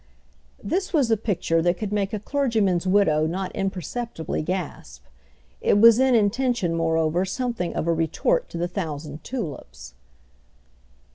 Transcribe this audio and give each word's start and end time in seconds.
This 0.63 0.93
was 0.93 1.11
a 1.11 1.15
picture 1.15 1.61
that 1.61 1.77
could 1.77 1.91
make 1.91 2.11
a 2.11 2.19
clergyman's 2.19 2.87
widow 2.87 3.27
not 3.27 3.55
imperceptibly 3.55 4.41
gasp; 4.41 5.03
it 5.61 5.77
was 5.79 5.99
in 5.99 6.15
intention 6.15 6.73
moreover 6.73 7.23
something 7.23 7.75
of 7.75 7.85
a 7.85 7.93
retort 7.93 8.49
to 8.49 8.57
the 8.57 8.67
thousand 8.67 9.23
tulips. 9.23 9.93